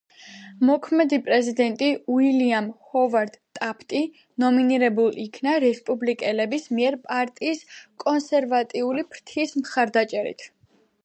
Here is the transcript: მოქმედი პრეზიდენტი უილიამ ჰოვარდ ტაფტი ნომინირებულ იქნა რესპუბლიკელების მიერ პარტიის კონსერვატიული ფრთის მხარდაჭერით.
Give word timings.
მოქმედი 0.67 1.17
პრეზიდენტი 1.25 1.89
უილიამ 2.13 2.69
ჰოვარდ 2.93 3.35
ტაფტი 3.59 4.01
ნომინირებულ 4.45 5.21
იქნა 5.25 5.53
რესპუბლიკელების 5.65 6.67
მიერ 6.79 6.99
პარტიის 7.05 7.63
კონსერვატიული 8.07 9.05
ფრთის 9.13 9.55
მხარდაჭერით. 9.63 10.51